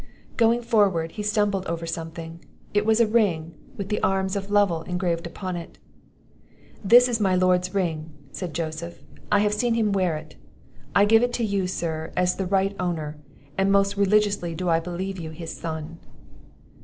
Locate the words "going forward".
0.35-1.11